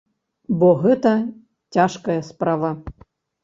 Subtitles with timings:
[0.63, 1.11] Бо гэта
[1.77, 2.77] цяжкая справа.